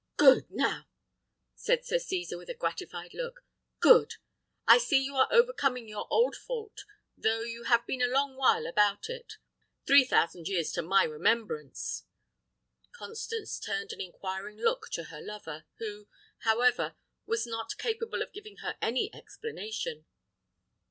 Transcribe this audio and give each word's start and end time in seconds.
"Good, 0.17 0.49
now!" 0.49 0.87
said 1.53 1.85
Sir 1.85 1.99
Cesar, 1.99 2.35
with 2.35 2.49
a 2.49 2.55
gratified 2.55 3.13
look: 3.13 3.45
"good! 3.79 4.15
I 4.65 4.79
see 4.79 4.97
you 5.05 5.15
are 5.15 5.27
overcoming 5.31 5.87
your 5.87 6.07
old 6.09 6.35
fault, 6.35 6.85
though 7.15 7.41
you 7.41 7.65
have 7.65 7.85
been 7.85 8.01
a 8.01 8.07
long 8.07 8.35
while 8.35 8.65
about 8.65 9.09
it. 9.09 9.33
Three 9.85 10.03
thousand 10.03 10.03
years! 10.03 10.03
three 10.03 10.05
thousand 10.05 10.47
years 10.47 10.71
to 10.71 10.81
my 10.81 11.03
remembrance." 11.03 12.05
Constance 12.93 13.59
turned 13.59 13.93
an 13.93 14.01
inquiring 14.01 14.57
look 14.57 14.89
to 14.93 15.03
her 15.03 15.21
lover, 15.21 15.65
who, 15.77 16.07
however, 16.39 16.95
was 17.27 17.45
not 17.45 17.77
capable 17.77 18.23
of 18.23 18.33
giving 18.33 18.57
her 18.63 18.79
any 18.81 19.13
explanation. 19.13 20.07